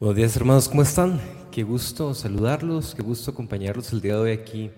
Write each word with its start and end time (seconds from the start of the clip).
Buenos 0.00 0.16
días 0.16 0.34
hermanos, 0.34 0.66
¿cómo 0.66 0.80
están? 0.80 1.20
Qué 1.50 1.62
gusto 1.62 2.14
saludarlos, 2.14 2.94
qué 2.94 3.02
gusto 3.02 3.32
acompañarlos 3.32 3.92
el 3.92 4.00
día 4.00 4.14
de 4.14 4.20
hoy 4.20 4.32
aquí 4.32 4.70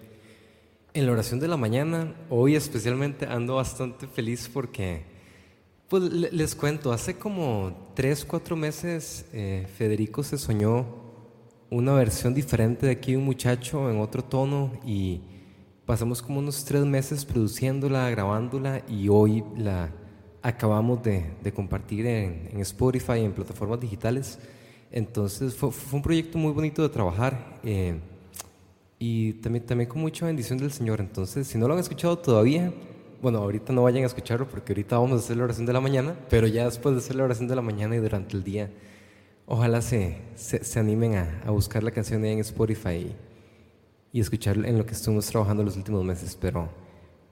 en 0.95 1.07
la 1.07 1.13
oración 1.13 1.39
de 1.39 1.47
la 1.47 1.57
mañana. 1.57 2.13
Hoy 2.29 2.57
especialmente 2.57 3.27
ando 3.27 3.55
bastante 3.55 4.09
feliz 4.09 4.51
porque, 4.53 5.05
pues 5.89 6.03
les 6.03 6.57
cuento, 6.57 6.93
hace 6.93 7.19
como 7.19 7.93
tres, 7.95 8.25
cuatro 8.25 8.57
meses 8.57 9.27
eh, 9.33 9.69
Federico 9.79 10.25
se 10.25 10.39
soñó 10.39 10.87
una 11.71 11.93
versión 11.93 12.35
diferente 12.35 12.87
de 12.87 12.93
aquí 12.93 13.15
un 13.15 13.25
muchacho 13.25 13.89
en 13.93 14.01
otro 14.01 14.25
tono 14.25 14.73
y 14.85 15.21
pasamos 15.87 16.21
como 16.21 16.41
unos 16.41 16.65
tres 16.65 16.85
meses 16.85 17.25
produciéndola, 17.25 18.11
grabándola 18.11 18.83
y 18.89 19.09
hoy 19.09 19.45
la 19.57 19.89
acabamos 20.43 21.01
de, 21.05 21.53
compartir 21.55 22.07
en, 22.07 22.49
en 22.53 22.59
Spotify 22.59 23.21
en 23.21 23.33
plataformas 23.33 23.79
digitales. 23.79 24.41
Entonces 24.93 25.55
fue, 25.55 25.71
un 25.93 26.03
proyecto 26.03 26.37
muy 26.37 26.53
bonito 26.53 26.83
de 26.83 26.91
trabajar 26.91 27.59
eh, 27.65 27.99
y 28.99 29.33
también, 29.33 29.89
con 29.89 30.01
mucha 30.03 30.27
bendición 30.27 30.59
del 30.59 30.71
Señor. 30.71 31.01
Entonces, 31.01 31.49
si 31.49 31.57
no 31.59 31.67
lo 31.67 31.75
han 31.75 31.81
escuchado 31.81 32.17
todavía, 32.19 32.73
bueno, 33.23 33.39
ahorita 33.39 33.73
no 33.73 33.83
vayan 33.83 34.05
a 34.05 34.07
escucharlo 34.07 34.47
porque 34.47 34.73
ahorita 34.73 34.99
vamos 34.99 35.13
a 35.13 35.25
hacer 35.25 35.39
la 35.39 35.45
oración 35.45 35.67
de 35.67 35.73
la 35.73 35.81
mañana, 35.81 36.15
pero 36.29 36.47
ya 36.47 36.67
después 36.67 36.95
de 36.95 37.01
hacer 37.01 37.17
la 37.17 37.25
oración 37.25 37.49
de 37.49 37.57
la 37.57 37.63
mañana 37.63 37.97
y 37.97 37.99
durante 37.99 38.37
el 38.37 38.45
día, 38.45 38.71
ojalá 39.47 39.81
se, 39.81 40.19
se, 40.35 40.79
animen 40.79 41.15
a, 41.15 41.43
a, 41.47 41.51
buscar 41.51 41.83
la 41.83 41.91
canción 41.91 42.25
en 42.27 42.41
Spotify 42.41 43.15
y, 44.13 44.19
y 44.19 44.21
escuchar 44.21 44.59
en 44.59 44.77
lo 44.77 44.85
que 44.85 44.93
estuvimos 44.93 45.27
trabajando 45.27 45.65
los 45.65 45.77
últimos 45.77 46.05
meses. 46.05 46.37
Pero 46.39 46.69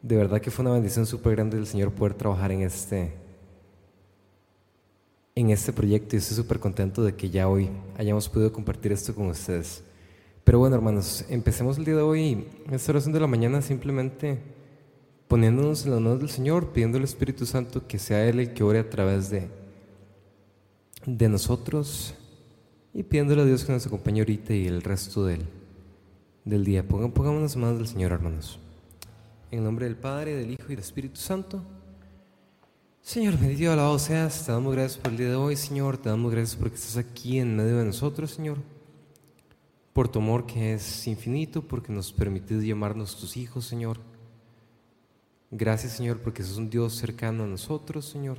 de 0.01 0.17
verdad 0.17 0.41
que 0.41 0.51
fue 0.51 0.65
una 0.65 0.73
bendición 0.73 1.05
súper 1.05 1.37
grande 1.37 1.59
del 1.59 1.67
Señor 1.67 1.93
poder 1.93 2.15
trabajar 2.15 2.53
en 2.53 2.63
este 2.63 3.13
en 5.41 5.51
este 5.51 5.73
proyecto 5.73 6.15
y 6.15 6.19
estoy 6.19 6.37
súper 6.37 6.61
contento 6.61 7.03
de 7.03 7.15
que 7.15 7.31
ya 7.31 7.49
hoy 7.49 7.71
hayamos 7.97 8.29
podido 8.29 8.53
compartir 8.53 8.93
esto 8.93 9.15
con 9.15 9.29
ustedes. 9.29 9.83
Pero 10.45 10.59
bueno, 10.59 10.77
hermanos, 10.77 11.25
empecemos 11.29 11.79
el 11.79 11.85
día 11.85 11.97
de 11.97 12.03
hoy, 12.03 12.47
esta 12.71 12.93
oración 12.93 13.13
de 13.13 13.21
la 13.21 13.27
mañana, 13.27 13.63
simplemente 13.63 14.39
poniéndonos 15.29 15.85
en 15.85 15.93
las 15.93 16.01
manos 16.01 16.19
del 16.19 16.29
Señor, 16.29 16.73
pidiendo 16.73 16.99
al 16.99 17.05
Espíritu 17.05 17.47
Santo 17.47 17.87
que 17.87 17.99
sea 17.99 18.27
Él 18.29 18.41
el 18.41 18.53
que 18.53 18.63
ore 18.63 18.81
a 18.81 18.91
través 18.91 19.31
de, 19.31 19.49
de 21.07 21.29
nosotros 21.29 22.15
y 22.93 23.03
pidiéndole 23.03 23.43
a 23.43 23.45
Dios 23.45 23.65
que 23.65 23.73
nos 23.73 23.87
acompañe 23.87 24.21
ahorita 24.21 24.53
y 24.55 24.67
el 24.67 24.83
resto 24.83 25.25
del, 25.25 25.43
del 26.45 26.65
día. 26.65 26.87
Pongamos 26.87 27.43
las 27.43 27.57
manos 27.57 27.79
del 27.79 27.87
Señor, 27.87 28.13
hermanos. 28.13 28.59
En 29.51 29.65
nombre 29.65 29.87
del 29.87 29.97
Padre, 29.97 30.35
del 30.37 30.51
Hijo 30.51 30.65
y 30.67 30.71
del 30.71 30.81
Espíritu 30.81 31.17
Santo. 31.17 31.63
Señor, 33.03 33.39
bendito 33.39 33.63
y 33.63 33.67
alabado 33.67 33.99
seas. 33.99 34.47
Te 34.47 34.53
damos 34.53 34.73
gracias 34.73 34.99
por 34.99 35.11
el 35.11 35.19
día 35.19 35.31
de 35.31 35.35
hoy, 35.35 35.57
Señor. 35.57 35.97
Te 35.99 36.11
damos 36.11 36.31
gracias 36.31 36.55
porque 36.55 36.77
estás 36.77 36.97
aquí 36.97 37.39
en 37.39 37.57
medio 37.57 37.79
de 37.79 37.87
nosotros, 37.87 38.31
Señor. 38.31 38.59
Por 39.93 40.09
tu 40.09 40.21
amor 40.21 40.47
que 40.47 40.75
es 40.75 41.07
infinito, 41.09 41.63
porque 41.63 41.93
nos 41.93 42.13
permites 42.13 42.63
llamarnos 42.63 43.17
tus 43.17 43.37
hijos, 43.37 43.65
Señor. 43.65 43.99
Gracias, 45.51 45.95
Señor, 45.95 46.21
porque 46.21 46.45
sos 46.45 46.59
un 46.59 46.71
Dios 46.71 46.95
cercano 46.95 47.43
a 47.43 47.47
nosotros, 47.47 48.05
Señor. 48.05 48.39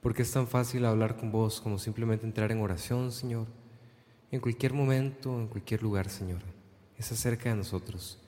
Porque 0.00 0.22
es 0.22 0.30
tan 0.30 0.46
fácil 0.46 0.84
hablar 0.84 1.16
con 1.16 1.32
vos 1.32 1.60
como 1.60 1.78
simplemente 1.78 2.26
entrar 2.26 2.52
en 2.52 2.60
oración, 2.60 3.10
Señor. 3.10 3.48
En 4.30 4.40
cualquier 4.40 4.72
momento, 4.72 5.36
en 5.40 5.48
cualquier 5.48 5.82
lugar, 5.82 6.08
Señor. 6.10 6.42
Es 6.96 7.10
acerca 7.10 7.48
de 7.48 7.56
nosotros. 7.56 8.20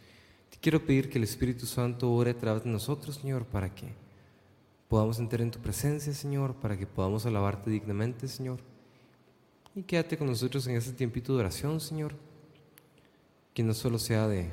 Te 0.51 0.57
quiero 0.59 0.85
pedir 0.85 1.09
que 1.09 1.19
el 1.19 1.25
Espíritu 1.25 1.67
Santo 1.67 2.11
ore 2.11 2.33
a 2.33 2.39
través 2.39 2.65
de 2.65 2.71
nosotros, 2.71 3.17
Señor, 3.17 3.45
para 3.45 3.73
que 3.73 4.02
podamos 4.93 5.19
entrar 5.19 5.41
en 5.41 5.51
tu 5.51 5.59
presencia, 5.59 6.13
Señor, 6.13 6.53
para 6.53 6.77
que 6.77 6.87
podamos 6.87 7.25
alabarte 7.25 7.71
dignamente, 7.71 8.29
Señor. 8.29 8.59
Y 9.75 9.85
quédate 9.85 10.19
con 10.19 10.27
nosotros 10.27 10.67
en 10.67 10.77
este 10.77 10.93
tiempito 10.93 11.33
de 11.33 11.41
oración, 11.41 11.81
Señor. 11.81 12.13
Que 13.55 13.63
no 13.63 13.73
solo 13.73 13.99
sea 13.99 14.29
de 14.29 14.51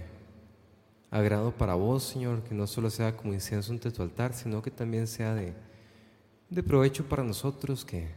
agrado 1.11 1.51
para 1.51 1.73
vos, 1.73 2.03
Señor, 2.03 2.41
que 2.43 2.55
no 2.55 2.67
solo 2.67 2.89
sea 2.89 3.17
como 3.17 3.33
incienso 3.33 3.73
ante 3.73 3.91
tu 3.91 4.01
altar, 4.01 4.33
sino 4.33 4.61
que 4.61 4.71
también 4.71 5.07
sea 5.07 5.35
de, 5.35 5.53
de 6.49 6.63
provecho 6.63 7.03
para 7.03 7.21
nosotros, 7.21 7.83
que 7.83 8.07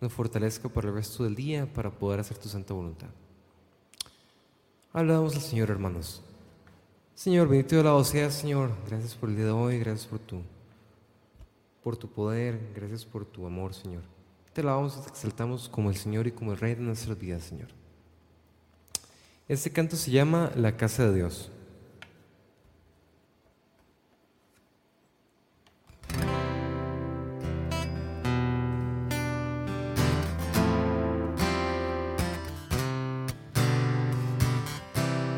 nos 0.00 0.12
fortalezca 0.12 0.68
para 0.68 0.90
el 0.90 0.94
resto 0.94 1.24
del 1.24 1.34
día 1.34 1.66
para 1.66 1.90
poder 1.90 2.20
hacer 2.20 2.38
tu 2.38 2.48
santa 2.48 2.72
voluntad. 2.72 3.08
Hablamos 4.92 5.34
al 5.34 5.42
Señor, 5.42 5.70
hermanos. 5.70 6.22
Señor, 7.16 7.48
bendito 7.48 7.74
y 7.74 7.80
alabado 7.80 8.04
sea, 8.04 8.30
Señor. 8.30 8.70
Gracias 8.88 9.16
por 9.16 9.28
el 9.28 9.34
día 9.34 9.46
de 9.46 9.50
hoy, 9.50 9.80
gracias 9.80 10.06
por 10.06 10.20
tu 10.20 10.40
por 11.82 11.96
tu 11.96 12.08
poder, 12.08 12.72
gracias 12.74 13.04
por 13.04 13.24
tu 13.24 13.46
amor, 13.46 13.74
Señor. 13.74 14.02
Te 14.52 14.60
alabamos 14.60 14.96
y 14.98 15.02
te 15.02 15.08
exaltamos 15.08 15.68
como 15.68 15.90
el 15.90 15.96
Señor 15.96 16.26
y 16.26 16.32
como 16.32 16.52
el 16.52 16.58
Rey 16.58 16.74
de 16.74 16.82
nuestras 16.82 17.18
vidas, 17.18 17.44
Señor. 17.44 17.68
Este 19.46 19.70
canto 19.70 19.96
se 19.96 20.10
llama 20.10 20.50
La 20.56 20.76
Casa 20.76 21.08
de 21.08 21.14
Dios. 21.14 21.50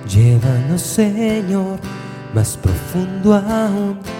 Llévanos, 0.08 0.82
Señor, 0.82 1.78
más 2.34 2.56
profundo 2.56 3.34
aún 3.34 4.19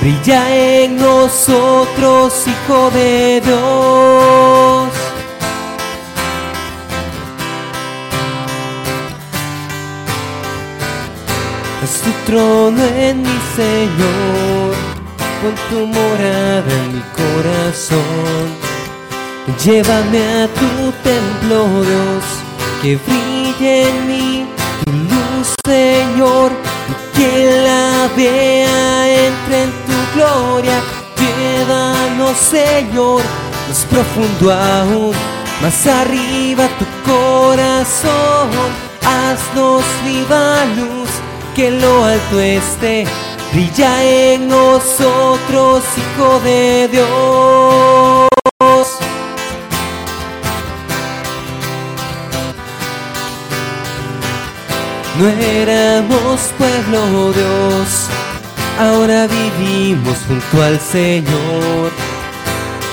brilla 0.00 0.56
en 0.56 0.96
nosotros, 0.96 2.46
Hijo 2.46 2.90
de 2.90 3.40
Dios. 3.44 4.88
Es 11.82 12.00
tu 12.02 12.10
trono 12.26 12.82
en 12.84 13.22
mi 13.22 13.38
Señor, 13.56 14.74
con 15.42 15.54
tu 15.68 15.86
morada 15.86 16.72
en 16.84 16.94
mi 16.94 17.02
corazón. 17.20 18.70
Llévame 19.64 20.42
a 20.42 20.48
tu 20.48 20.92
templo, 21.02 21.82
Dios, 21.82 22.24
que 22.82 22.96
brille 22.96 23.88
en 23.88 24.06
mí 24.06 24.46
tu 24.84 24.92
luz, 24.92 25.54
Señor, 25.66 26.52
y 26.88 27.18
que 27.18 27.62
la 27.64 28.08
vea 28.16 29.09
gloria. 30.20 30.82
Señor, 32.34 33.22
más 33.68 33.84
profundo 33.86 34.52
aún, 34.52 35.12
más 35.62 35.86
arriba 35.86 36.68
tu 36.78 36.84
corazón. 37.10 38.50
Haznos 39.02 39.84
viva 40.04 40.64
luz, 40.76 41.10
que 41.54 41.70
lo 41.70 42.04
alto 42.04 42.40
esté, 42.40 43.06
brilla 43.52 44.04
en 44.04 44.48
nosotros, 44.48 45.84
Hijo 45.96 46.40
de 46.40 46.88
Dios. 46.88 48.28
No 55.18 55.28
éramos 55.28 56.40
pueblo 56.58 57.32
Dios 57.32 58.09
ahora 58.80 59.26
vivimos 59.26 60.16
junto 60.26 60.62
al 60.62 60.80
Señor. 60.80 61.90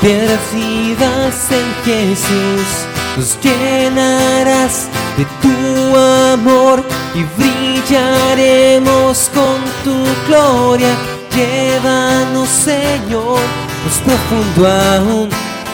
Piedras 0.01 0.39
vivas 0.53 1.47
en 1.51 1.67
Jesús, 1.85 2.67
nos 3.15 3.39
llenarás 3.41 4.87
de 5.17 5.25
tu 5.41 5.97
amor 6.33 6.83
y 7.15 7.23
brillaremos 7.39 9.31
con 9.33 9.57
tu 9.83 9.95
gloria. 10.27 10.93
Llévanos, 11.35 12.49
Señor, 12.49 13.39
más 13.85 13.97
profundo 14.05 14.67
aún, 14.67 15.29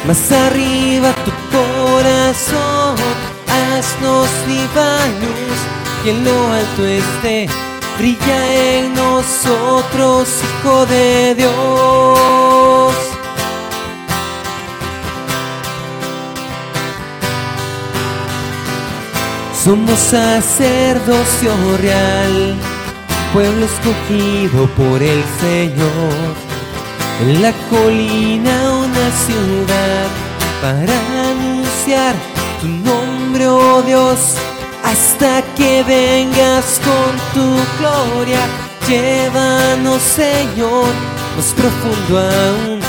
más 0.07 0.31
arriba 0.31 1.13
tu 1.25 1.31
corazón. 1.57 2.95
Haznos 3.47 4.29
viva 4.47 4.89
luz 5.21 5.59
y 6.05 6.09
en 6.09 6.25
lo 6.25 6.51
alto 6.51 6.85
esté 6.85 7.47
brilla 7.97 8.77
en 8.77 8.93
nosotros, 8.93 10.29
Hijo 10.43 10.85
de 10.85 11.35
Dios. 11.35 12.93
Somos 19.63 19.97
sacerdocio 19.97 21.51
real, 21.77 22.55
pueblo 23.31 23.65
escogido 23.65 24.67
por 24.75 25.01
el 25.01 25.23
Señor. 25.39 26.35
En 27.21 27.41
la 27.41 27.53
colina 27.69 28.53
una 28.73 29.11
ciudad 29.25 30.07
para 30.61 30.93
anunciar 31.29 32.15
tu 32.59 32.67
nombre, 32.67 33.47
oh 33.47 33.81
Dios, 33.83 34.35
hasta 34.93 35.41
que 35.55 35.83
vengas 35.83 36.79
con 36.87 37.11
tu 37.33 37.47
gloria. 37.79 38.41
Llévanos, 38.87 40.01
Señor, 40.01 40.91
más 41.35 41.51
profundo 41.59 42.19
aún, 42.19 42.79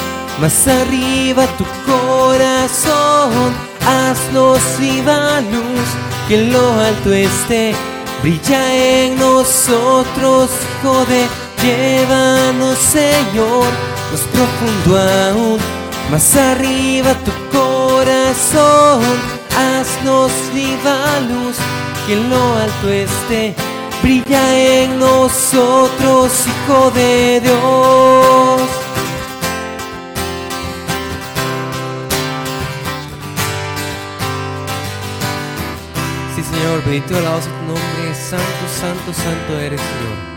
más 0.41 0.69
arriba 0.69 1.47
tu 1.59 1.65
corazón. 1.91 3.55
Haznos 3.87 4.61
viva 4.79 5.41
luz, 5.53 5.89
que 6.29 6.35
en 6.41 6.53
lo 6.53 6.81
alto 6.81 7.13
esté, 7.13 7.75
brilla 8.23 8.63
en 8.75 9.19
nosotros, 9.19 10.51
Hijo 10.83 11.05
de 11.07 11.27
Llévanos, 11.63 12.79
Señor, 12.79 13.67
más 14.11 14.25
profundo 14.35 14.91
aún, 15.31 15.59
más 16.11 16.37
arriba 16.37 17.15
tu 17.27 17.33
corazón. 17.57 19.03
Haznos 19.57 20.33
viva 20.53 20.97
luz, 21.29 21.57
que 22.07 22.13
en 22.15 22.31
lo 22.31 22.55
alto 22.57 22.91
esté, 22.91 23.55
brilla 24.03 24.83
en 24.83 24.99
nosotros, 24.99 26.33
Hijo 26.47 26.91
de 26.91 27.41
Dios. 27.41 28.61
Sí, 36.35 36.43
Señor, 36.43 36.85
bendito 36.85 37.17
alabado 37.17 37.43
sea 37.43 37.53
tu 37.53 37.67
nombre, 37.67 38.15
santo, 38.15 38.65
santo, 38.81 39.13
santo 39.15 39.59
eres, 39.59 39.81
Señor. 39.81 40.35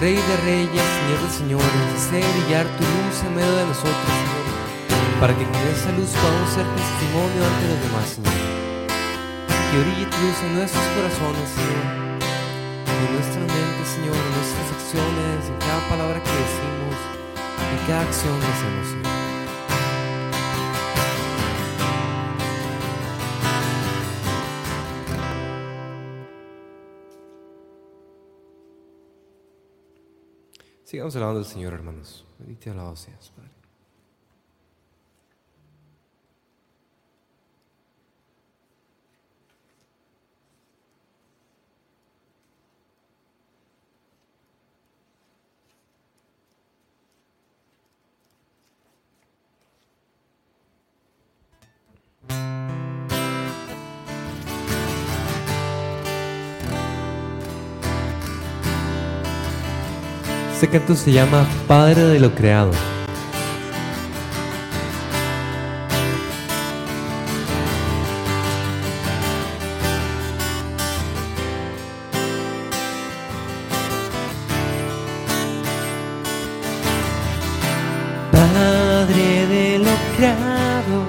Rey 0.00 0.14
de 0.16 0.36
reyes, 0.44 0.82
Señor 0.98 1.20
de 1.22 1.30
señores, 1.38 1.92
desea 1.94 2.26
brillar 2.32 2.66
tu 2.76 2.82
luz 2.82 3.22
en 3.24 3.36
medio 3.36 3.52
de 3.52 3.66
nosotros, 3.66 3.94
Señor, 3.94 5.20
para 5.20 5.36
que 5.36 5.44
con 5.44 5.62
esa 5.68 5.92
luz 5.92 6.10
podamos 6.10 6.50
ser 6.50 6.66
testimonio 6.74 7.44
ante 7.44 7.68
los 7.68 7.80
demás. 7.80 8.63
Que 9.74 9.80
brille 9.80 10.06
tu 10.06 10.16
luz 10.18 10.40
en 10.44 10.54
nuestros 10.54 10.86
corazones, 10.94 11.48
Señor, 11.50 11.82
en 12.86 13.12
nuestra 13.12 13.40
mente, 13.40 13.84
Señor, 13.84 14.14
en 14.14 14.30
nuestras 14.30 14.70
acciones, 14.70 15.48
en 15.48 15.58
cada 15.58 15.88
palabra 15.88 16.22
que 16.22 16.30
decimos, 16.30 16.94
en 17.72 17.86
cada 17.88 18.02
acción 18.02 18.38
que 18.38 18.46
hacemos, 18.46 18.86
Señor. 18.86 19.14
Sigamos 30.84 31.16
alabando 31.16 31.40
al 31.40 31.46
Señor, 31.46 31.72
hermanos. 31.72 32.24
Bendito 32.38 32.68
y 32.68 32.72
alabado 32.72 32.94
seas, 32.94 33.32
Padre. 33.34 33.63
Este 60.64 60.78
canto 60.78 60.94
se 60.94 61.12
llama 61.12 61.46
Padre 61.68 62.04
de 62.04 62.18
lo 62.18 62.34
Creado. 62.34 62.70
Padre 78.32 79.46
de 79.46 79.78
lo 79.80 80.16
creado, 80.16 81.04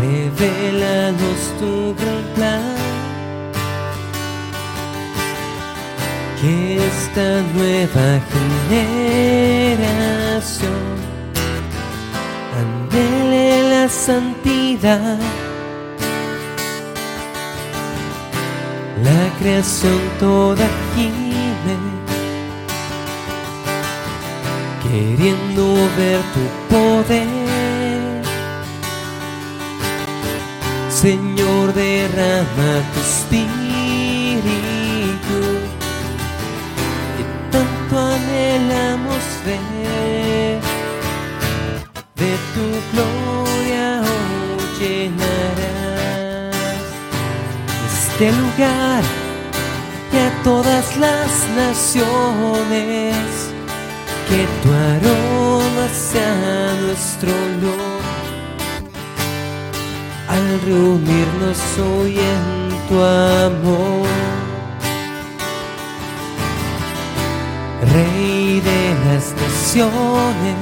revelanos 0.00 1.54
tu 1.60 1.94
Que 6.40 6.78
esta 6.78 7.42
nueva 7.54 8.20
generación 8.70 9.40
anhele 12.58 13.68
la 13.68 13.88
santidad. 13.90 15.18
La 19.04 19.22
creación 19.38 20.00
toda 20.18 20.66
gime 20.94 21.76
queriendo 24.82 25.62
ver 25.98 26.20
tu 26.34 26.74
poder. 26.74 28.24
Señor, 30.88 31.74
derrama 31.74 32.82
tu 32.94 33.00
espíritu 33.00 33.59
De 39.44 40.60
tu 42.54 42.66
gloria 42.92 44.02
llenarás 44.78 46.54
este 47.90 48.32
lugar 48.32 49.02
y 50.12 50.16
a 50.18 50.42
todas 50.44 50.96
las 50.98 51.30
naciones 51.56 53.16
que 54.28 54.46
tu 54.62 54.68
aroma 54.72 55.88
sea 55.88 56.74
nuestro 56.82 57.30
olor 57.30 58.02
al 60.28 60.60
reunirnos 60.66 61.58
hoy 61.78 62.18
en 62.18 62.88
tu 62.88 63.02
amor. 63.02 64.39
Rey 67.92 68.60
de 68.60 68.94
las 69.04 69.34
naciones, 69.34 70.56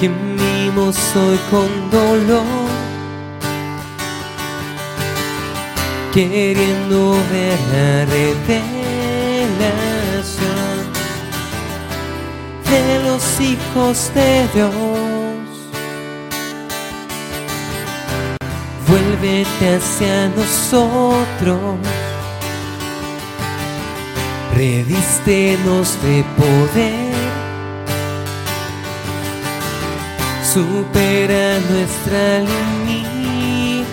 gemimos 0.00 0.96
hoy 1.14 1.38
con 1.48 1.70
dolor, 1.92 2.44
queriendo 6.12 7.16
ver 7.30 7.58
la 7.72 8.04
revelación 8.06 8.66
de 12.68 12.84
los 13.04 13.24
hijos 13.40 14.10
de 14.12 14.48
Dios. 14.52 14.72
Vuélvete 18.88 19.76
hacia 19.76 20.28
nosotros, 20.30 21.78
revístenos 24.56 26.00
de 26.02 26.24
poder, 26.38 27.14
supera 30.42 31.60
nuestra 31.70 32.40
limitación 32.86 33.84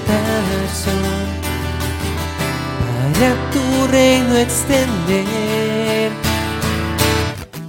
para 2.79 3.29
tu 3.51 3.65
reino 3.91 4.37
extender. 4.37 6.11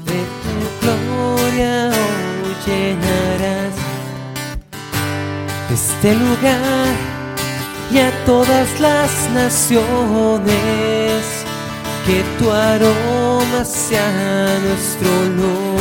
De 0.06 0.20
tu 0.42 0.54
gloria 0.80 1.74
hoy 1.90 2.54
llenarás 2.64 3.74
este 5.72 6.10
lugar 6.14 6.94
y 7.90 7.98
a 7.98 8.10
todas 8.24 8.68
las 8.78 9.10
naciones. 9.34 10.54
Que 12.06 12.22
tu 12.38 12.50
aroma 12.50 13.64
sea 13.64 14.58
nuestro 14.62 15.08
olor 15.20 15.80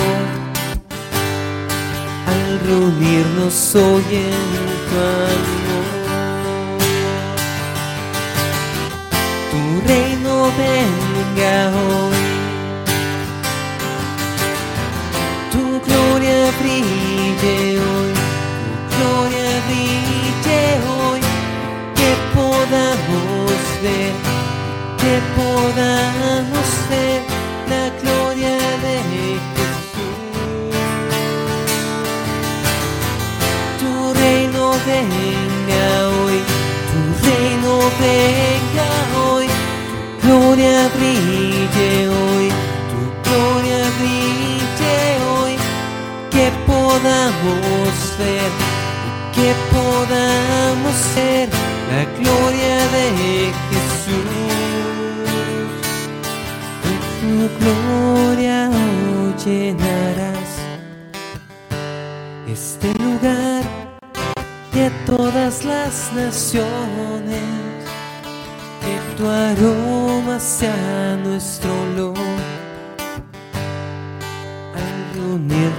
al 2.28 2.60
reunirnos 2.66 3.76
hoy 3.76 4.06
en 4.10 4.64
tu 4.88 4.96
amor. 5.00 5.64
tu 9.54 9.88
reino 9.88 10.34
venga 10.58 11.56
hoy. 11.78 12.24
Tu 15.52 15.64
gloria 15.86 16.40
brille 16.60 17.80
hoy, 17.80 17.83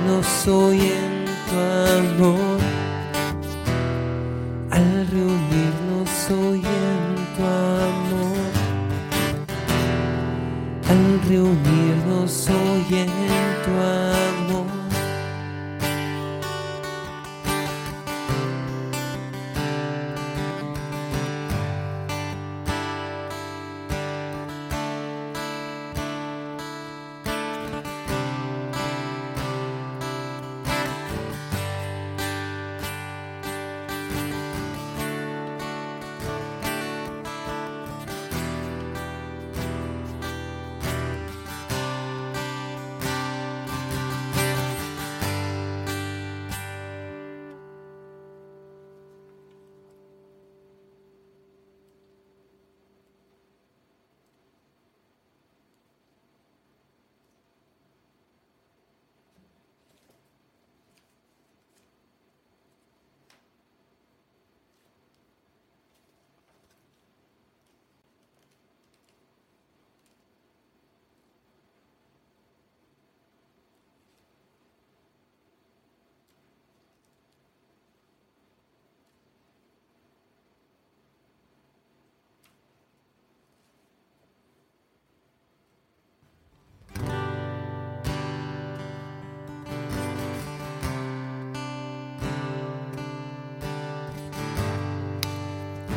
reunirnos 0.04 0.48
hoy 0.48 0.80
en 0.80 1.24
tu 1.48 2.24
amor, 2.24 2.53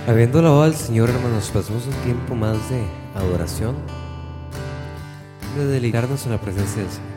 Habiendo 0.08 0.40
alabado 0.40 0.64
al 0.64 0.74
Señor, 0.74 1.10
hermanos, 1.10 1.52
pasamos 1.54 1.86
un 1.86 1.94
tiempo 2.06 2.34
más 2.34 2.70
de 2.70 2.82
adoración, 3.14 3.76
de 5.58 5.66
deleitarnos 5.66 6.26
en 6.26 6.32
la 6.32 6.40
presencia 6.40 6.82
del 6.82 6.90
Señor. 6.90 7.17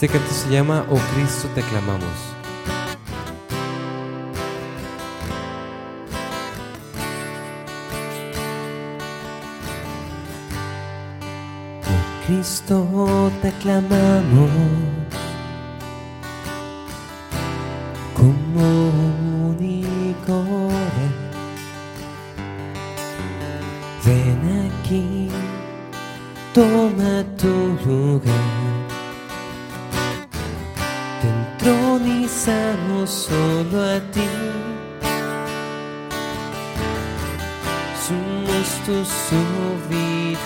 Este 0.00 0.06
canto 0.06 0.32
se 0.32 0.48
llama 0.48 0.86
Oh 0.90 1.00
Cristo 1.12 1.48
te 1.56 1.62
clamamos. 1.62 2.04
Oh 11.82 12.26
Cristo 12.28 13.32
te 13.42 13.50
clamamos 13.54 14.97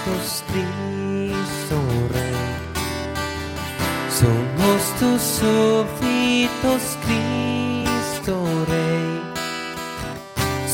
súbitos, 0.04 0.42
Cristo 0.48 1.76
Rey. 2.12 2.34
Somos 4.10 4.82
tus 4.98 5.22
súbitos, 5.22 6.82
Cristo 7.04 8.34
Rey. 8.68 9.22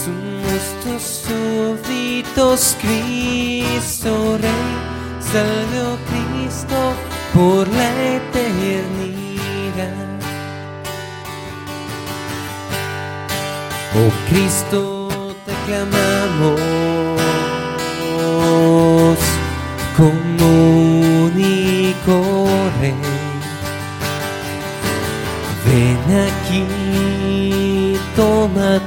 Somos 0.04 0.62
tus 0.85 1.02
súbitos, 1.02 2.76
Cristo 2.80 4.38
Rey. 4.40 4.88
Salve, 5.20 5.99
Cristo, 6.08 6.78
por 7.35 7.68
la 7.68 7.90
eternidad. 8.16 9.18
Oh 13.94 14.12
Cristo, 14.30 15.08
te 15.44 15.52
clamamos 15.66 16.77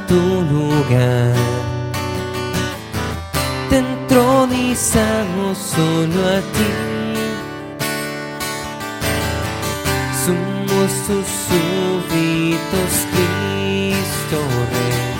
tu 0.08 0.22
lugar. 0.54 1.34
Te 3.70 3.78
entronizamos 3.78 5.58
solo 5.58 6.20
a 6.28 6.40
ti. 6.56 6.72
Somos 10.26 10.92
tus 11.08 11.28
súbitos, 11.48 12.92
Cristo 13.12 14.38
Rey. 14.74 15.12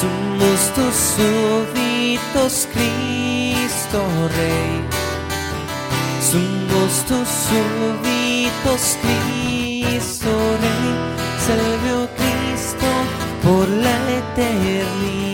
Somos 0.00 0.60
tus 0.74 0.94
súbitos, 1.16 2.52
Cristo 2.72 3.98
Rey. 4.36 4.72
Somos 6.30 6.92
tus 7.08 7.28
súbitos, 7.48 8.82
Cristo 9.02 10.30
Rey. 10.60 10.90
Salve, 11.46 11.90
oh 11.94 12.08
Cristo, 12.16 12.29
por 13.42 13.68
la 13.68 13.96
eternidad. 14.20 15.30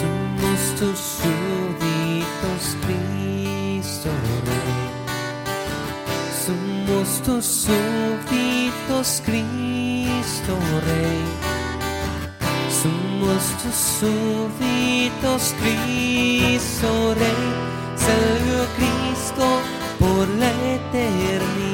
Somos 0.00 0.60
tus 0.78 0.98
súbditos, 1.20 2.62
Cristo 2.84 4.10
Rey. 4.46 4.82
Somos 6.46 7.08
tus 7.22 7.44
súbditos, 7.44 9.22
Cristo 9.24 10.54
Rey. 10.86 11.24
Somos 12.82 13.42
tus 13.62 13.78
súbditos, 14.00 15.54
Cristo 15.60 17.14
Rey. 17.14 17.44
Salve 17.96 18.66
Cristo 18.76 19.46
por 19.98 20.28
la 20.28 20.50
eternidad. 20.74 21.73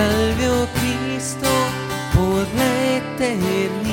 salve 0.00 0.48
o 0.48 0.66
Cristo 0.78 1.50
por 2.14 2.46
la 2.58 2.96
eternidad. 2.96 3.89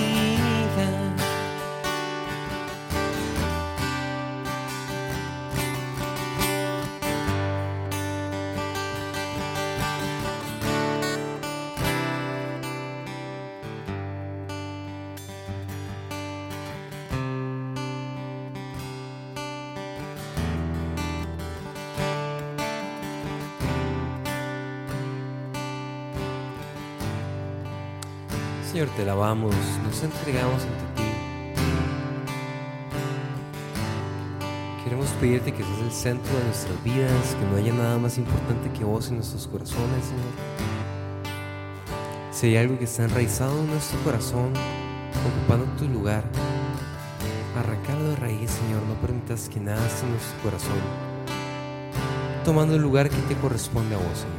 Señor, 28.77 28.95
te 28.95 29.01
alabamos, 29.01 29.55
nos 29.83 30.03
entregamos 30.03 30.61
ante 30.61 31.01
ti. 31.01 31.09
Queremos 34.83 35.07
pedirte 35.19 35.51
que 35.51 35.63
seas 35.63 35.79
el 35.79 35.91
centro 35.91 36.37
de 36.37 36.43
nuestras 36.43 36.83
vidas, 36.83 37.35
que 37.39 37.45
no 37.47 37.57
haya 37.57 37.73
nada 37.73 37.97
más 37.97 38.19
importante 38.19 38.69
que 38.77 38.85
vos 38.85 39.09
en 39.09 39.15
nuestros 39.15 39.47
corazones, 39.47 40.05
Señor. 40.05 40.31
Si 42.31 42.45
hay 42.45 42.57
algo 42.57 42.77
que 42.77 42.83
está 42.83 43.05
enraizado 43.05 43.59
en 43.61 43.65
nuestro 43.65 43.99
corazón, 44.01 44.53
ocupando 45.25 45.65
tu 45.79 45.87
lugar, 45.87 46.23
arrancarlo 47.57 48.09
de 48.09 48.15
raíz, 48.17 48.51
Señor. 48.51 48.83
No 48.83 48.93
permitas 49.01 49.49
que 49.49 49.59
nada 49.59 49.83
esté 49.87 50.05
en 50.05 50.11
nuestro 50.11 50.39
corazón, 50.43 50.77
tomando 52.45 52.75
el 52.75 52.83
lugar 52.83 53.09
que 53.09 53.17
te 53.23 53.33
corresponde 53.37 53.95
a 53.95 53.97
vos, 53.97 54.19
Señor. 54.19 54.37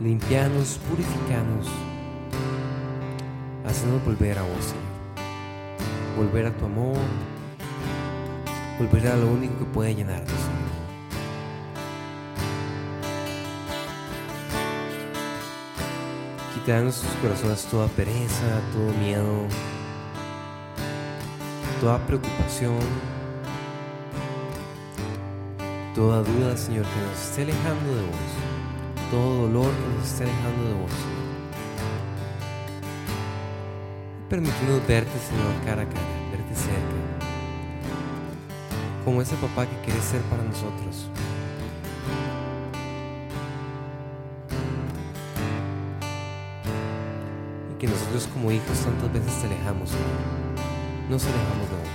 Limpianos, 0.00 0.80
purificanos, 0.90 1.68
volver 3.84 4.38
a 4.38 4.42
vos, 4.42 4.64
Señor. 4.64 4.84
Volver 6.16 6.46
a 6.46 6.50
tu 6.50 6.64
amor, 6.64 6.96
volver 8.78 9.06
a 9.08 9.16
lo 9.16 9.28
único 9.28 9.58
que 9.58 9.64
puede 9.66 9.94
llenarnos, 9.94 10.30
Señor. 10.30 10.66
Quita 16.54 16.76
de 16.76 16.82
nuestros 16.84 17.12
corazones 17.16 17.64
toda 17.66 17.86
pereza, 17.88 18.60
todo 18.72 18.92
miedo, 18.98 19.46
toda 21.80 21.98
preocupación, 22.06 22.78
toda 25.94 26.22
duda, 26.22 26.56
Señor, 26.56 26.86
que 26.86 27.00
nos 27.00 27.28
esté 27.28 27.42
alejando 27.42 27.94
de 27.94 28.02
vos, 28.02 29.10
todo 29.10 29.42
dolor 29.42 29.70
que 29.70 29.98
nos 29.98 30.10
esté 30.10 30.24
alejando 30.24 30.64
de 30.64 30.74
vos. 30.74 31.15
Permitiendo 34.28 34.82
verte, 34.88 35.12
Señor, 35.20 35.54
cara 35.64 35.82
a 35.82 35.86
cara, 35.86 36.00
verte 36.32 36.54
cerca, 36.56 36.80
como 39.04 39.22
ese 39.22 39.36
papá 39.36 39.66
que 39.66 39.80
quieres 39.84 40.02
ser 40.02 40.20
para 40.22 40.42
nosotros. 40.42 41.08
Y 47.72 47.78
que 47.78 47.86
nosotros 47.86 48.28
como 48.32 48.50
hijos 48.50 48.76
tantas 48.80 49.12
veces 49.12 49.32
te 49.42 49.46
alejamos, 49.46 49.90
Señor. 49.90 50.04
Nos 51.08 51.22
alejamos 51.24 51.70
de 51.70 51.76
vos. 51.76 51.86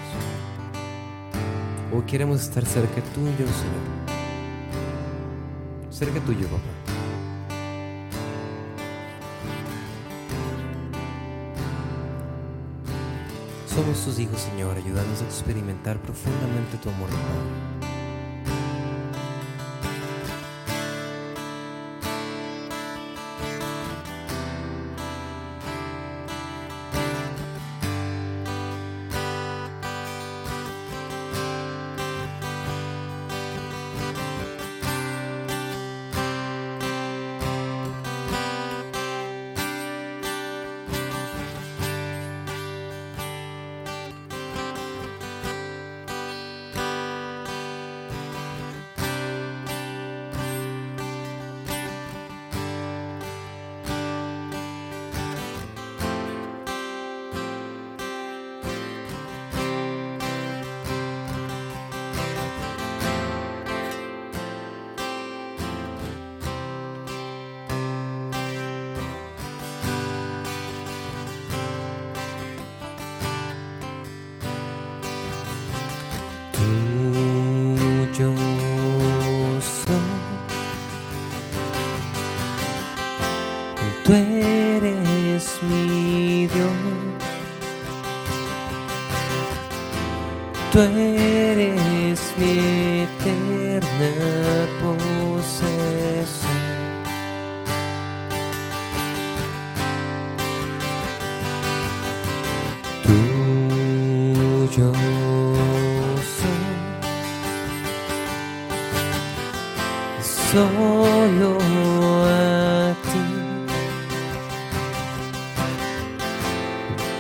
Hoy 1.94 2.04
queremos 2.04 2.42
estar 2.42 2.66
cerca 2.66 3.02
tuyo, 3.14 3.46
Señor. 3.46 3.84
Cerca 5.90 6.22
tuyo, 6.22 6.48
papá. 6.48 7.01
Somos 13.74 14.04
tus 14.04 14.20
hijos, 14.20 14.42
Señor, 14.42 14.76
ayúdanos 14.76 15.22
a 15.22 15.26
experimentar 15.26 15.98
profundamente 16.02 16.78
tu 16.84 16.90
amor. 16.90 17.08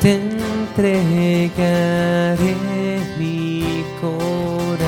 Te 0.01 0.13
entregaré 0.15 1.05
mi 3.19 3.85
corazón. 4.01 4.80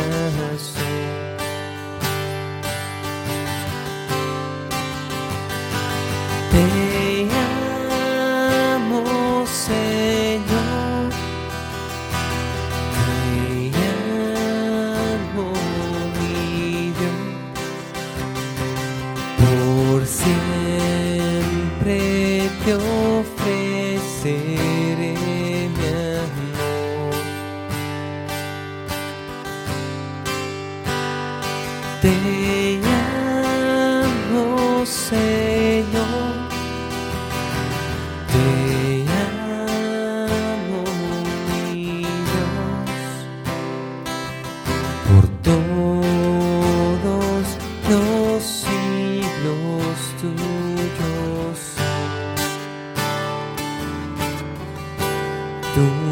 Tú 55.73 56.02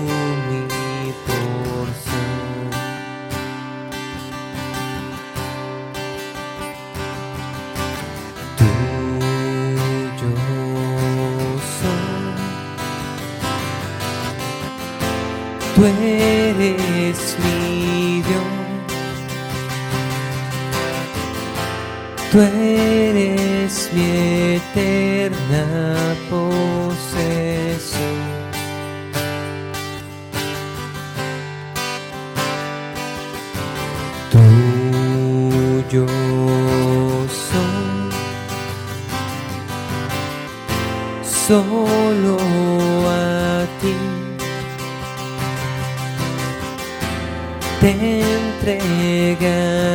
entregaré 48.91 49.90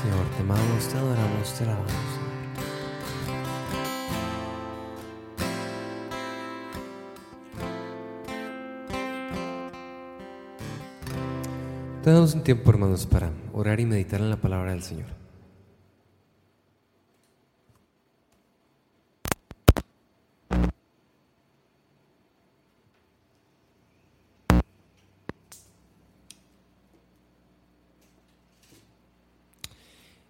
Señor, 0.00 0.26
te 0.36 0.42
amamos, 0.42 0.88
te 0.88 0.98
adoramos, 0.98 1.54
te 1.58 1.64
alabamos. 1.64 1.92
Tenemos 12.04 12.34
un 12.34 12.42
tiempo, 12.42 12.70
hermanos, 12.70 13.06
para 13.06 13.30
orar 13.54 13.80
y 13.80 13.86
meditar 13.86 14.20
en 14.20 14.30
la 14.30 14.36
palabra 14.36 14.72
del 14.72 14.82
Señor. 14.82 15.23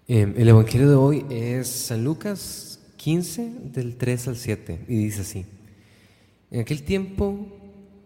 Eh, 0.06 0.34
el 0.36 0.48
Evangelio 0.48 0.90
de 0.90 0.96
hoy 0.96 1.24
es 1.30 1.66
San 1.66 2.04
Lucas 2.04 2.78
15, 2.96 3.52
del 3.72 3.96
3 3.96 4.28
al 4.28 4.36
7, 4.36 4.84
y 4.86 4.96
dice 4.96 5.22
así. 5.22 5.46
En 6.50 6.60
aquel 6.60 6.82
tiempo 6.82 7.46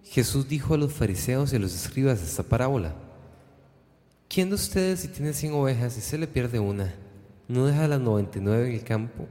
Jesús 0.05 0.49
dijo 0.49 0.75
a 0.75 0.79
los 0.79 0.93
fariseos 0.93 1.53
y 1.53 1.57
a 1.57 1.59
los 1.59 1.75
escribas 1.75 2.23
esta 2.23 2.45
parábola. 2.45 2.95
¿Quién 4.29 4.49
de 4.49 4.55
ustedes 4.55 5.01
si 5.01 5.09
tiene 5.09 5.33
100 5.33 5.55
ovejas 5.55 5.99
y 5.99 6.01
se 6.01 6.19
le 6.19 6.29
pierde 6.29 6.61
una, 6.61 6.95
no 7.49 7.67
deja 7.67 7.89
las 7.89 8.01
99 8.01 8.69
en 8.69 8.75
el 8.75 8.85
campo 8.85 9.27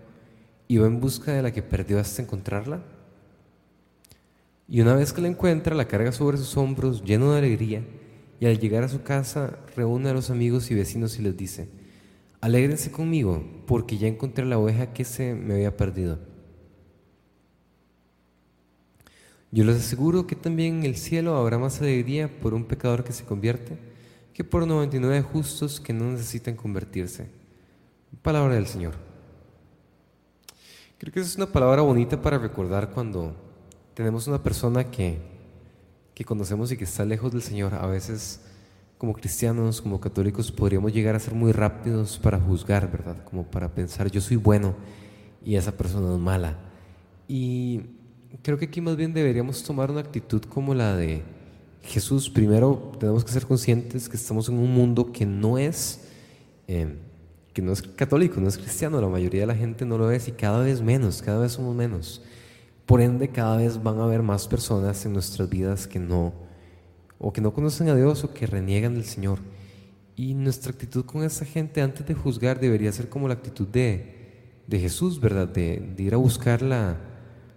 y 0.67 0.75
va 0.75 0.87
en 0.87 0.99
busca 0.99 1.31
de 1.31 1.43
la 1.43 1.53
que 1.53 1.63
perdió 1.63 1.99
hasta 1.99 2.21
encontrarla? 2.21 2.83
Y 4.67 4.81
una 4.81 4.93
vez 4.93 5.13
que 5.13 5.21
la 5.21 5.29
encuentra, 5.29 5.73
la 5.73 5.87
carga 5.87 6.11
sobre 6.11 6.35
sus 6.35 6.57
hombros 6.57 7.01
lleno 7.05 7.31
de 7.31 7.37
alegría 7.37 7.81
y 8.41 8.45
al 8.45 8.59
llegar 8.59 8.83
a 8.83 8.89
su 8.89 9.03
casa 9.03 9.57
reúne 9.77 10.09
a 10.09 10.13
los 10.13 10.29
amigos 10.29 10.69
y 10.69 10.75
vecinos 10.75 11.17
y 11.17 11.21
les 11.21 11.37
dice, 11.37 11.69
Alégrense 12.41 12.91
conmigo, 12.91 13.43
porque 13.65 13.97
ya 13.97 14.07
encontré 14.07 14.45
la 14.45 14.59
oveja 14.59 14.93
que 14.93 15.03
se 15.03 15.33
me 15.33 15.55
había 15.55 15.75
perdido. 15.75 16.19
Yo 19.51 19.63
les 19.63 19.77
aseguro 19.77 20.27
que 20.27 20.35
también 20.35 20.79
en 20.79 20.85
el 20.85 20.97
cielo 20.97 21.35
habrá 21.35 21.57
más 21.57 21.81
alegría 21.81 22.39
por 22.39 22.53
un 22.53 22.65
pecador 22.65 23.03
que 23.03 23.13
se 23.13 23.23
convierte 23.23 23.77
que 24.37 24.43
por 24.43 24.67
99 24.67 25.23
justos 25.23 25.79
que 25.79 25.93
no 25.93 26.11
necesitan 26.11 26.55
convertirse. 26.55 27.27
Palabra 28.21 28.53
del 28.53 28.67
Señor. 28.67 28.93
Creo 30.99 31.11
que 31.11 31.21
esa 31.21 31.29
es 31.29 31.35
una 31.37 31.47
palabra 31.47 31.81
bonita 31.81 32.21
para 32.21 32.37
recordar 32.37 32.91
cuando 32.91 33.35
tenemos 33.95 34.27
una 34.27 34.43
persona 34.43 34.91
que, 34.91 35.17
que 36.13 36.23
conocemos 36.23 36.71
y 36.71 36.77
que 36.77 36.83
está 36.83 37.03
lejos 37.03 37.31
del 37.31 37.41
Señor. 37.41 37.73
A 37.73 37.87
veces 37.87 38.41
como 38.97 39.13
cristianos, 39.13 39.81
como 39.81 39.99
católicos, 39.99 40.51
podríamos 40.51 40.91
llegar 40.91 41.15
a 41.15 41.19
ser 41.19 41.35
muy 41.35 41.51
rápidos 41.51 42.17
para 42.17 42.39
juzgar, 42.39 42.91
¿verdad? 42.91 43.23
Como 43.25 43.43
para 43.43 43.73
pensar, 43.73 44.09
yo 44.09 44.21
soy 44.21 44.37
bueno 44.37 44.75
y 45.45 45.55
esa 45.55 45.71
persona 45.71 46.13
es 46.13 46.19
mala. 46.19 46.57
Y 47.27 47.81
creo 48.41 48.57
que 48.57 48.65
aquí 48.65 48.81
más 48.81 48.95
bien 48.95 49.13
deberíamos 49.13 49.61
tomar 49.63 49.91
una 49.91 49.99
actitud 49.99 50.41
como 50.41 50.73
la 50.73 50.95
de 50.95 51.21
Jesús. 51.83 52.29
Primero, 52.29 52.91
tenemos 52.99 53.23
que 53.23 53.31
ser 53.31 53.45
conscientes 53.45 54.09
que 54.09 54.17
estamos 54.17 54.49
en 54.49 54.57
un 54.57 54.73
mundo 54.73 55.11
que 55.11 55.25
no 55.25 55.59
es, 55.59 56.07
eh, 56.67 56.95
que 57.53 57.61
no 57.61 57.73
es 57.73 57.83
católico, 57.83 58.41
no 58.41 58.47
es 58.47 58.57
cristiano. 58.57 58.99
La 58.99 59.07
mayoría 59.07 59.41
de 59.41 59.47
la 59.47 59.55
gente 59.55 59.85
no 59.85 59.99
lo 59.99 60.09
es 60.09 60.27
y 60.27 60.31
cada 60.31 60.59
vez 60.59 60.81
menos, 60.81 61.21
cada 61.21 61.39
vez 61.39 61.51
somos 61.51 61.75
menos. 61.75 62.23
Por 62.87 63.01
ende, 63.01 63.29
cada 63.29 63.57
vez 63.57 63.83
van 63.83 63.99
a 63.99 64.05
haber 64.05 64.23
más 64.23 64.47
personas 64.47 65.05
en 65.05 65.13
nuestras 65.13 65.49
vidas 65.49 65.85
que 65.85 65.99
no 65.99 66.46
o 67.19 67.33
que 67.33 67.41
no 67.41 67.53
conocen 67.53 67.89
a 67.89 67.95
Dios 67.95 68.23
o 68.23 68.33
que 68.33 68.47
reniegan 68.47 68.93
del 68.93 69.05
Señor. 69.05 69.39
Y 70.15 70.33
nuestra 70.33 70.71
actitud 70.71 71.05
con 71.05 71.23
esa 71.23 71.45
gente 71.45 71.81
antes 71.81 72.05
de 72.05 72.13
juzgar 72.13 72.59
debería 72.59 72.91
ser 72.91 73.09
como 73.09 73.27
la 73.27 73.35
actitud 73.35 73.67
de, 73.67 74.15
de 74.65 74.79
Jesús, 74.79 75.19
¿verdad? 75.19 75.47
De, 75.47 75.93
ir 75.97 76.13
a 76.13 76.17
buscar 76.17 76.61
la, 76.61 76.97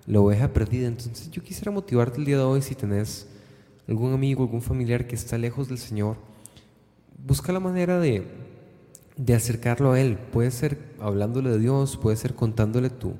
la 0.06 0.20
oveja 0.20 0.52
perdida. 0.52 0.86
Entonces 0.86 1.30
yo 1.30 1.42
quisiera 1.42 1.70
motivarte 1.70 2.18
el 2.18 2.26
día 2.26 2.36
de 2.36 2.44
hoy 2.44 2.62
si 2.62 2.74
tenés 2.74 3.28
algún 3.88 4.12
amigo, 4.12 4.42
algún 4.42 4.62
familiar 4.62 5.06
que 5.06 5.14
está 5.14 5.36
lejos 5.36 5.68
del 5.68 5.78
Señor, 5.78 6.16
busca 7.26 7.52
la 7.52 7.60
manera 7.60 7.98
de, 7.98 8.26
de 9.16 9.34
acercarlo 9.34 9.92
a 9.92 10.00
Él. 10.00 10.16
Puede 10.16 10.50
ser 10.50 10.78
hablándole 11.00 11.50
de 11.50 11.58
Dios, 11.58 11.96
puede 11.96 12.16
ser 12.16 12.34
contándole 12.34 12.90
tu 12.90 13.14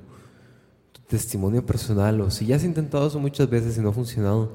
testimonio 1.09 1.66
personal, 1.66 2.20
o 2.20 2.31
si 2.31 2.46
ya 2.46 2.57
has 2.57 2.64
intentado 2.64 3.09
eso 3.09 3.18
muchas 3.18 3.50
veces 3.50 3.76
y 3.76 3.81
no 3.81 3.88
ha 3.88 3.92
funcionado, 3.92 4.53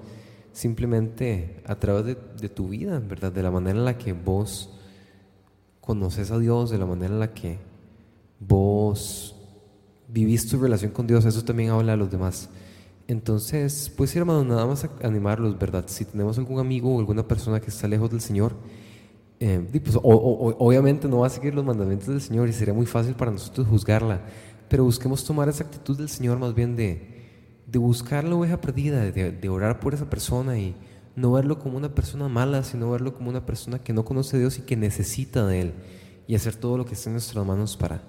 simplemente 0.55 1.61
a 1.65 1.75
través 1.75 2.05
de, 2.05 2.49
tu 2.49 2.69
vida, 2.69 2.99
¿verdad? 2.99 3.29
De 3.29 3.43
la 3.43 3.51
manera 3.51 3.77
en 3.77 3.83
la 3.83 3.97
que 3.97 4.13
vos 4.13 4.69
conoces 5.81 6.31
a 6.31 6.39
Dios, 6.39 6.69
de 6.69 6.77
la 6.77 6.85
manera 6.85 7.13
en 7.13 7.19
la 7.19 7.33
que 7.33 7.59
vos 8.39 9.35
vivís 10.07 10.47
tu 10.47 10.57
relación 10.57 10.91
con 10.91 11.07
Dios, 11.07 11.25
eso 11.25 11.43
también 11.43 11.71
habla 11.71 11.93
a 11.93 11.97
los 11.97 12.09
demás. 12.09 12.49
Entonces, 13.09 13.91
pues 13.97 14.11
sí, 14.11 14.17
hermano, 14.17 14.45
nada 14.45 14.65
más 14.65 14.87
animarlos, 15.03 15.59
¿verdad? 15.59 15.83
Si 15.87 16.05
tenemos 16.05 16.37
algún 16.37 16.59
amigo 16.59 16.95
o 16.95 16.99
alguna 16.99 17.27
persona 17.27 17.59
que 17.59 17.69
está 17.69 17.89
lejos 17.89 18.09
del 18.09 18.21
Señor, 18.21 18.55
eh, 19.41 19.61
pues, 19.83 19.97
o, 19.97 20.55
obviamente 20.57 21.09
no 21.09 21.19
va 21.19 21.27
a 21.27 21.31
seguir 21.31 21.53
los 21.53 21.65
mandamientos 21.65 22.07
del 22.07 22.21
Señor 22.21 22.47
y 22.47 22.53
sería 22.53 22.73
muy 22.73 22.85
fácil 22.85 23.13
para 23.13 23.29
nosotros 23.29 23.67
juzgarla, 23.67 24.21
pero 24.69 24.85
busquemos 24.85 25.25
tomar 25.25 25.49
esa 25.49 25.65
actitud 25.65 25.97
del 25.97 26.07
Señor 26.07 26.39
más 26.39 26.55
bien 26.55 26.77
de, 26.77 27.24
de 27.67 27.79
buscar 27.79 28.23
la 28.23 28.35
oveja 28.35 28.61
perdida, 28.61 29.01
de, 29.01 29.31
de, 29.31 29.49
orar 29.49 29.79
por 29.79 29.93
esa 29.93 30.09
persona 30.09 30.57
y 30.57 30.75
no 31.15 31.31
verlo 31.31 31.59
como 31.59 31.77
una 31.77 31.93
persona 31.95 32.27
mala, 32.27 32.63
sino 32.63 32.91
verlo 32.91 33.13
como 33.13 33.29
una 33.29 33.45
persona 33.45 33.79
que 33.79 33.93
no 33.93 34.05
conoce 34.05 34.37
a 34.37 34.39
Dios 34.39 34.59
y 34.59 34.61
que 34.61 34.75
necesita 34.75 35.45
de 35.45 35.61
Él 35.61 35.73
y 36.27 36.35
hacer 36.35 36.55
todo 36.55 36.77
lo 36.77 36.85
que 36.85 36.93
esté 36.93 37.09
en 37.09 37.13
nuestras 37.13 37.45
manos 37.45 37.77
para, 37.77 38.01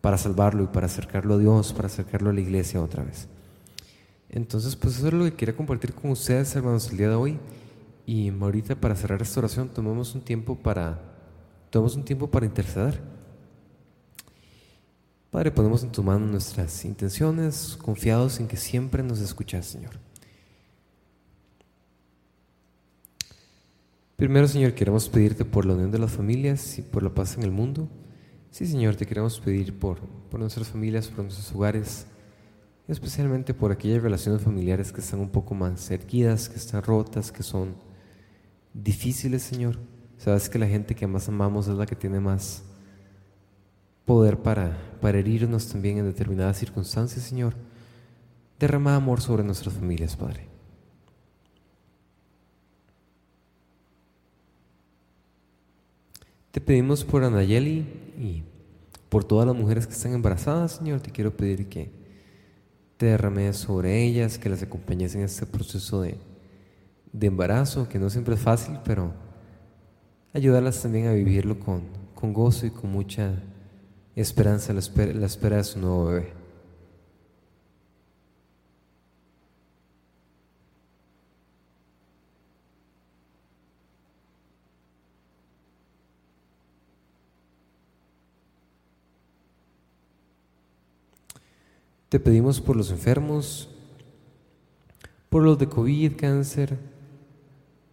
para 0.00 0.18
salvarlo 0.18 0.64
y 0.64 0.66
para 0.68 0.86
acercarlo 0.86 1.34
a 1.34 1.38
Dios, 1.38 1.72
para 1.72 1.86
acercarlo 1.86 2.30
a 2.30 2.32
la 2.32 2.40
iglesia 2.40 2.82
otra 2.82 3.04
vez. 3.04 3.28
Entonces, 4.28 4.76
pues 4.76 4.96
eso 4.96 5.08
es 5.08 5.12
lo 5.12 5.24
que 5.24 5.34
quería 5.34 5.54
compartir 5.54 5.92
con 5.92 6.10
ustedes, 6.10 6.56
hermanos, 6.56 6.90
el 6.90 6.96
día 6.96 7.10
de 7.10 7.14
hoy. 7.14 7.38
Y 8.06 8.30
ahorita 8.30 8.74
para 8.76 8.96
cerrar 8.96 9.20
esta 9.22 9.40
oración, 9.40 9.68
tomemos 9.68 10.14
un 10.14 10.22
tiempo 10.22 10.56
para, 10.56 10.98
tomemos 11.70 11.94
un 11.96 12.04
tiempo 12.04 12.30
para 12.30 12.46
interceder. 12.46 13.00
Padre, 15.32 15.50
ponemos 15.50 15.82
en 15.82 15.90
tu 15.90 16.02
mano 16.02 16.26
nuestras 16.26 16.84
intenciones, 16.84 17.78
confiados 17.80 18.38
en 18.38 18.46
que 18.46 18.58
siempre 18.58 19.02
nos 19.02 19.18
escuchas, 19.18 19.64
Señor. 19.64 19.92
Primero, 24.16 24.46
Señor, 24.46 24.74
queremos 24.74 25.08
pedirte 25.08 25.46
por 25.46 25.64
la 25.64 25.72
unión 25.72 25.90
de 25.90 25.98
las 25.98 26.12
familias 26.12 26.78
y 26.78 26.82
por 26.82 27.02
la 27.02 27.14
paz 27.14 27.38
en 27.38 27.44
el 27.44 27.50
mundo. 27.50 27.88
Sí, 28.50 28.66
Señor, 28.66 28.94
te 28.96 29.06
queremos 29.06 29.40
pedir 29.40 29.78
por, 29.78 30.00
por 30.00 30.38
nuestras 30.38 30.68
familias, 30.68 31.08
por 31.08 31.24
nuestros 31.24 31.50
hogares, 31.54 32.04
especialmente 32.86 33.54
por 33.54 33.72
aquellas 33.72 34.02
relaciones 34.02 34.42
familiares 34.42 34.92
que 34.92 35.00
están 35.00 35.20
un 35.20 35.30
poco 35.30 35.54
más 35.54 35.90
erguidas, 35.90 36.50
que 36.50 36.56
están 36.56 36.82
rotas, 36.82 37.32
que 37.32 37.42
son 37.42 37.74
difíciles, 38.74 39.40
Señor. 39.40 39.78
Sabes 40.18 40.50
que 40.50 40.58
la 40.58 40.66
gente 40.66 40.94
que 40.94 41.06
más 41.06 41.26
amamos 41.26 41.68
es 41.68 41.74
la 41.74 41.86
que 41.86 41.96
tiene 41.96 42.20
más 42.20 42.64
poder 44.04 44.38
para, 44.38 44.76
para 45.00 45.18
herirnos 45.18 45.68
también 45.68 45.98
en 45.98 46.06
determinadas 46.06 46.58
circunstancias, 46.58 47.24
Señor. 47.24 47.54
Derrama 48.58 48.94
amor 48.94 49.20
sobre 49.20 49.44
nuestras 49.44 49.74
familias, 49.74 50.16
Padre. 50.16 50.46
Te 56.50 56.60
pedimos 56.60 57.02
por 57.02 57.24
Anayeli 57.24 57.86
y 58.18 58.42
por 59.08 59.24
todas 59.24 59.46
las 59.46 59.56
mujeres 59.56 59.86
que 59.86 59.94
están 59.94 60.12
embarazadas, 60.12 60.72
Señor. 60.72 61.00
Te 61.00 61.10
quiero 61.10 61.36
pedir 61.36 61.68
que 61.68 61.90
te 62.98 63.06
derrames 63.06 63.56
sobre 63.56 64.04
ellas, 64.04 64.38
que 64.38 64.48
las 64.48 64.62
acompañes 64.62 65.14
en 65.14 65.22
este 65.22 65.46
proceso 65.46 66.02
de, 66.02 66.18
de 67.12 67.26
embarazo, 67.26 67.88
que 67.88 67.98
no 67.98 68.10
siempre 68.10 68.34
es 68.34 68.40
fácil, 68.40 68.78
pero 68.84 69.12
ayudarlas 70.34 70.82
también 70.82 71.06
a 71.06 71.12
vivirlo 71.12 71.58
con, 71.58 71.82
con 72.14 72.32
gozo 72.32 72.66
y 72.66 72.70
con 72.70 72.92
mucha 72.92 73.42
esperanza, 74.16 74.72
la 74.72 74.80
espera, 74.80 75.12
la 75.14 75.26
espera 75.26 75.56
de 75.56 75.64
su 75.64 75.78
nuevo 75.78 76.06
bebé. 76.06 76.32
Te 92.08 92.20
pedimos 92.20 92.60
por 92.60 92.76
los 92.76 92.90
enfermos, 92.90 93.70
por 95.30 95.42
los 95.42 95.58
de 95.58 95.66
COVID, 95.66 96.14
cáncer, 96.16 96.78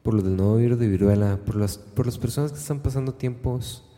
por 0.03 0.13
los 0.13 0.25
del 0.25 0.35
nuevo 0.35 0.57
virus 0.57 0.77
de 0.77 0.89
viruela, 0.89 1.39
por 1.45 1.55
las, 1.55 1.77
por 1.77 2.05
las 2.05 2.17
personas 2.17 2.51
que 2.51 2.57
están 2.57 2.81
pasando 2.81 3.13
tiempos 3.13 3.88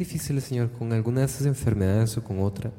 difíciles, 0.00 0.44
Señor, 0.44 0.72
con 0.72 0.92
alguna 0.94 1.20
de 1.20 1.26
esas 1.26 1.46
enfermedades 1.46 2.16
o 2.16 2.24
con 2.24 2.40
otra. 2.40 2.72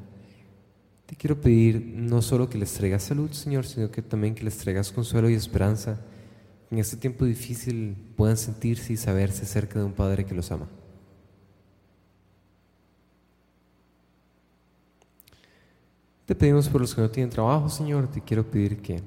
Te 1.06 1.14
quiero 1.14 1.40
pedir 1.40 1.80
no 1.80 2.20
solo 2.20 2.50
que 2.50 2.58
les 2.58 2.72
traigas 2.74 3.04
salud, 3.04 3.30
Señor, 3.30 3.64
sino 3.64 3.92
que 3.92 4.02
también 4.02 4.34
que 4.34 4.42
les 4.42 4.58
traigas 4.58 4.90
consuelo 4.90 5.30
y 5.30 5.34
esperanza. 5.34 6.00
En 6.68 6.78
este 6.78 6.96
tiempo 6.96 7.24
difícil 7.24 7.96
puedan 8.16 8.36
sentirse 8.36 8.92
y 8.92 8.96
saberse 8.96 9.46
cerca 9.46 9.78
de 9.78 9.84
un 9.84 9.92
Padre 9.92 10.24
que 10.24 10.34
los 10.34 10.50
ama. 10.50 10.68
Te 16.26 16.34
pedimos 16.34 16.68
por 16.68 16.80
los 16.80 16.92
que 16.92 17.02
no 17.02 17.10
tienen 17.10 17.30
trabajo, 17.30 17.68
Señor. 17.68 18.10
Te 18.10 18.20
quiero 18.20 18.50
pedir 18.50 18.82
que 18.82 19.00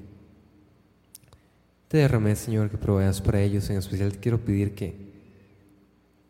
te 1.88 1.98
derrames, 1.98 2.38
Señor, 2.38 2.70
que 2.70 2.78
proveas 2.78 3.20
para 3.20 3.42
ellos. 3.42 3.68
En 3.68 3.76
especial 3.76 4.12
te 4.12 4.20
quiero 4.20 4.40
pedir 4.40 4.74
que 4.74 5.05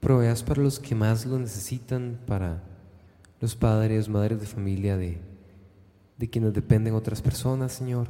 proveas 0.07 0.45
para 0.45 0.63
los 0.63 0.79
que 0.79 0.95
más 0.95 1.27
lo 1.27 1.37
necesitan, 1.37 2.21
para 2.29 2.63
los 3.41 3.57
padres, 3.57 4.09
madres 4.09 4.41
de 4.41 4.47
familia, 4.47 4.97
de, 4.97 5.19
de 6.17 6.31
quienes 6.31 6.55
dependen 6.55 6.95
otras 6.95 7.21
personas, 7.21 7.73
Señor. 7.73 8.07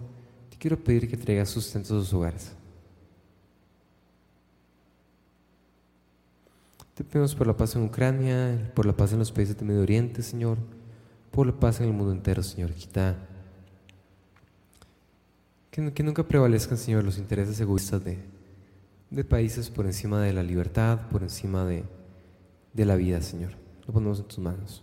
Te 0.50 0.58
quiero 0.58 0.78
pedir 0.78 1.08
que 1.08 1.16
traigas 1.16 1.48
sustento 1.48 1.96
a 1.96 2.00
sus 2.02 2.12
hogares. 2.12 2.52
Te 6.92 7.02
pedimos 7.02 7.34
por 7.34 7.46
la 7.46 7.56
paz 7.56 7.74
en 7.76 7.84
Ucrania, 7.84 8.72
por 8.74 8.84
la 8.84 8.94
paz 8.94 9.14
en 9.14 9.18
los 9.20 9.32
países 9.32 9.56
de 9.56 9.64
Medio 9.64 9.80
Oriente, 9.80 10.22
Señor, 10.22 10.58
por 11.30 11.46
la 11.46 11.58
paz 11.58 11.80
en 11.80 11.86
el 11.86 11.94
mundo 11.94 12.12
entero, 12.12 12.42
Señor. 12.42 12.72
Quita 12.72 13.16
que, 15.70 15.94
que 15.94 16.02
nunca 16.02 16.28
prevalezcan, 16.28 16.76
Señor, 16.76 17.04
los 17.04 17.16
intereses 17.16 17.58
egoístas 17.58 18.04
de, 18.04 18.35
de 19.10 19.24
países 19.24 19.70
por 19.70 19.86
encima 19.86 20.20
de 20.20 20.32
la 20.32 20.42
libertad, 20.42 21.08
por 21.10 21.22
encima 21.22 21.64
de, 21.64 21.84
de 22.72 22.84
la 22.84 22.96
vida, 22.96 23.20
Señor. 23.22 23.52
Lo 23.86 23.92
ponemos 23.92 24.18
en 24.18 24.24
tus 24.26 24.38
manos. 24.38 24.82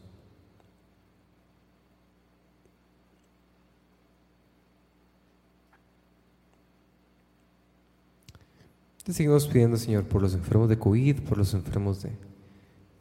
Te 9.03 9.11
seguimos 9.11 9.47
pidiendo, 9.47 9.75
Señor, 9.75 10.05
por 10.05 10.21
los 10.21 10.33
enfermos 10.33 10.69
de 10.69 10.79
COVID, 10.79 11.23
por 11.23 11.37
los 11.37 11.53
enfermos 11.53 12.01
de, 12.03 12.11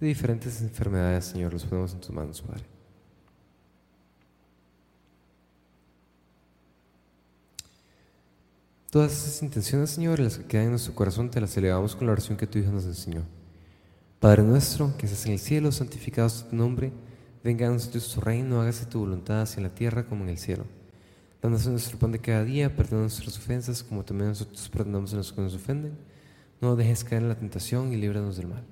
de 0.00 0.06
diferentes 0.08 0.60
enfermedades, 0.60 1.26
Señor. 1.26 1.52
Los 1.52 1.64
ponemos 1.64 1.92
en 1.92 2.00
tus 2.00 2.10
manos, 2.10 2.42
Padre. 2.42 2.71
Todas 8.92 9.12
esas 9.12 9.42
intenciones, 9.42 9.88
Señor, 9.88 10.20
las 10.20 10.36
que 10.36 10.44
quedan 10.44 10.64
en 10.64 10.70
nuestro 10.72 10.94
corazón, 10.94 11.30
te 11.30 11.40
las 11.40 11.56
elevamos 11.56 11.96
con 11.96 12.06
la 12.06 12.12
oración 12.12 12.36
que 12.36 12.46
tu 12.46 12.58
Hijo 12.58 12.70
nos 12.70 12.84
enseñó. 12.84 13.22
Padre 14.20 14.42
nuestro, 14.42 14.94
que 14.98 15.06
estás 15.06 15.24
en 15.24 15.32
el 15.32 15.38
cielo, 15.38 15.72
santificado 15.72 16.28
sea 16.28 16.50
tu 16.50 16.56
nombre, 16.56 16.92
venga 17.42 17.66
a 17.66 17.70
nosotros 17.70 18.12
tu 18.12 18.20
reino, 18.20 18.60
hágase 18.60 18.84
tu 18.84 18.98
voluntad 18.98 19.40
así 19.40 19.56
en 19.56 19.62
la 19.62 19.74
tierra 19.74 20.04
como 20.04 20.24
en 20.24 20.28
el 20.28 20.36
cielo. 20.36 20.66
Danos 21.40 21.66
nuestro 21.68 21.98
pan 21.98 22.12
de 22.12 22.18
cada 22.18 22.44
día, 22.44 22.76
perdona 22.76 23.04
nuestras 23.04 23.38
ofensas, 23.38 23.82
como 23.82 24.04
también 24.04 24.28
nosotros 24.28 24.68
perdonamos 24.68 25.14
a 25.14 25.16
los 25.16 25.32
que 25.32 25.40
nos 25.40 25.54
ofenden. 25.54 25.96
No 26.60 26.76
dejes 26.76 27.02
caer 27.02 27.22
en 27.22 27.30
la 27.30 27.38
tentación 27.38 27.94
y 27.94 27.96
líbranos 27.96 28.36
del 28.36 28.48
mal. 28.48 28.66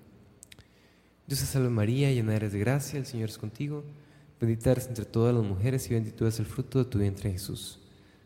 Dios 1.26 1.40
te 1.40 1.46
salve 1.46 1.70
María, 1.70 2.12
llena 2.12 2.36
eres 2.36 2.52
de 2.52 2.58
gracia, 2.58 2.98
el 2.98 3.06
Señor 3.06 3.30
es 3.30 3.38
contigo. 3.38 3.84
Bendita 4.38 4.72
eres 4.72 4.86
entre 4.86 5.06
todas 5.06 5.34
las 5.34 5.44
mujeres 5.44 5.90
y 5.90 5.94
bendito 5.94 6.26
es 6.26 6.38
el 6.38 6.44
fruto 6.44 6.78
de 6.78 6.84
tu 6.84 6.98
vientre 6.98 7.32
Jesús. 7.32 7.80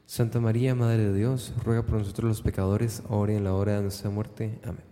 Santa 0.07 0.39
María, 0.41 0.75
Madre 0.75 1.05
de 1.05 1.15
Dios, 1.15 1.53
ruega 1.65 1.83
por 1.83 1.99
nosotros 1.99 2.29
los 2.29 2.43
pecadores, 2.43 3.03
ahora 3.09 3.33
y 3.33 3.37
en 3.37 3.45
la 3.45 3.55
hora 3.55 3.77
de 3.77 3.83
nuestra 3.83 4.11
muerte. 4.11 4.59
Amén. 4.65 4.85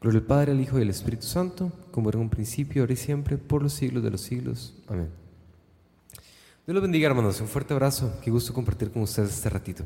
Gloria 0.00 0.20
al 0.20 0.26
Padre, 0.26 0.52
al 0.52 0.60
Hijo 0.60 0.78
y 0.78 0.82
al 0.82 0.90
Espíritu 0.90 1.26
Santo, 1.26 1.72
como 1.90 2.10
era 2.10 2.18
en 2.18 2.24
un 2.24 2.30
principio, 2.30 2.82
ahora 2.82 2.92
y 2.92 2.96
siempre, 2.96 3.38
por 3.38 3.62
los 3.62 3.72
siglos 3.72 4.04
de 4.04 4.10
los 4.10 4.20
siglos. 4.20 4.74
Amén. 4.86 5.08
Dios 6.66 6.74
los 6.74 6.82
bendiga, 6.82 7.08
hermanos. 7.08 7.40
Un 7.40 7.48
fuerte 7.48 7.74
abrazo. 7.74 8.18
Qué 8.22 8.30
gusto 8.30 8.54
compartir 8.54 8.90
con 8.90 9.02
ustedes 9.02 9.30
este 9.30 9.50
ratito. 9.50 9.84